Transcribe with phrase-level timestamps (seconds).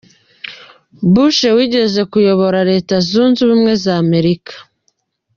[1.13, 4.53] Bush wigeze kuyobora Leta Zunze Ubumwe za Amerika.